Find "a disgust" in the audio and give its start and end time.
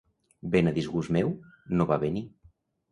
0.71-1.15